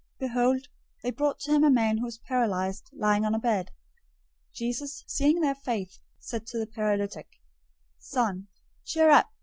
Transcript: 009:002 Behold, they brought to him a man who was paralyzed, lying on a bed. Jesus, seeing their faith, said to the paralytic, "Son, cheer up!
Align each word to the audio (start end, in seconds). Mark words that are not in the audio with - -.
009:002 0.13 0.27
Behold, 0.27 0.67
they 1.03 1.11
brought 1.11 1.39
to 1.41 1.51
him 1.51 1.63
a 1.63 1.69
man 1.69 1.99
who 1.99 2.05
was 2.05 2.17
paralyzed, 2.17 2.89
lying 2.91 3.23
on 3.23 3.35
a 3.35 3.39
bed. 3.39 3.69
Jesus, 4.51 5.03
seeing 5.05 5.41
their 5.41 5.53
faith, 5.53 5.99
said 6.17 6.47
to 6.47 6.57
the 6.57 6.65
paralytic, 6.65 7.27
"Son, 7.99 8.47
cheer 8.83 9.11
up! 9.11 9.31